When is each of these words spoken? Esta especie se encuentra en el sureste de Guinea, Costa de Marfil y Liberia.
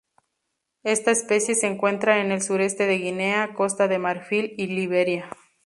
Esta 0.83 1.11
especie 1.11 1.53
se 1.53 1.67
encuentra 1.67 2.21
en 2.21 2.31
el 2.31 2.41
sureste 2.41 2.87
de 2.87 2.97
Guinea, 2.97 3.53
Costa 3.53 3.87
de 3.87 3.99
Marfil 3.99 4.55
y 4.57 4.65
Liberia. 4.65 5.29